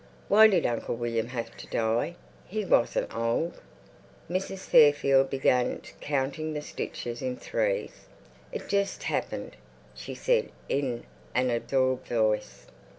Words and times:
"Why 0.29 0.47
did 0.47 0.65
Uncle 0.65 0.95
William 0.95 1.27
have 1.27 1.55
to 1.57 1.67
die? 1.67 2.15
He 2.47 2.65
wasn't 2.65 3.15
old." 3.15 3.61
Mrs. 4.31 4.61
Fairfield 4.65 5.29
began 5.29 5.79
counting 5.99 6.53
the 6.53 6.63
stitches 6.63 7.21
in 7.21 7.37
threes. 7.37 8.07
"It 8.51 8.67
just 8.67 9.03
happened," 9.03 9.57
she 9.93 10.15
said 10.15 10.49
in 10.67 11.03
an 11.35 11.51
absorbed 11.51 12.07
voice. 12.07 12.65